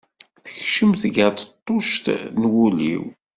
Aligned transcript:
Tekcem 0.45 0.91
tageṛṭeṭṭuct 1.01 2.05
n 2.41 2.43
wul-iw. 2.51 3.03